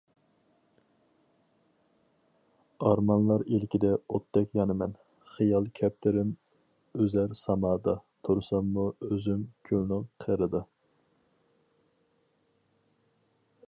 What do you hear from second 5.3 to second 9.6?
خىيال كەپتىرىم ئۈزەر سامادا، تۇرساممۇ ئۆزۈم